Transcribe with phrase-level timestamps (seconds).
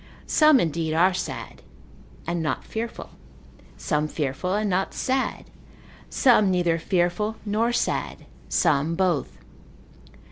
[0.25, 1.61] Some indeed are sad,
[2.25, 3.11] and not fearful;
[3.77, 5.45] some fearful and not sad;
[6.09, 9.37] some neither fearful nor sad; some both.